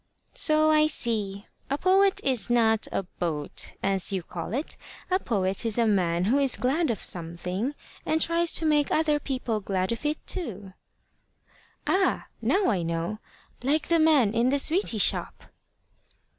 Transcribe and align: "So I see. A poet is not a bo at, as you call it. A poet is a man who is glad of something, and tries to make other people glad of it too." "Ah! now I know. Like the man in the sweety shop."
"So 0.33 0.71
I 0.71 0.87
see. 0.87 1.45
A 1.69 1.77
poet 1.77 2.21
is 2.23 2.49
not 2.49 2.87
a 2.91 3.03
bo 3.03 3.43
at, 3.43 3.73
as 3.83 4.11
you 4.11 4.23
call 4.23 4.51
it. 4.51 4.75
A 5.11 5.19
poet 5.19 5.63
is 5.63 5.77
a 5.77 5.85
man 5.85 6.23
who 6.25 6.39
is 6.39 6.55
glad 6.55 6.89
of 6.89 7.03
something, 7.03 7.75
and 8.03 8.19
tries 8.19 8.51
to 8.53 8.65
make 8.65 8.89
other 8.91 9.19
people 9.19 9.59
glad 9.59 9.91
of 9.91 10.03
it 10.03 10.17
too." 10.25 10.73
"Ah! 11.85 12.25
now 12.41 12.69
I 12.69 12.81
know. 12.81 13.19
Like 13.61 13.89
the 13.89 13.99
man 13.99 14.33
in 14.33 14.49
the 14.49 14.57
sweety 14.57 14.97
shop." 14.97 15.43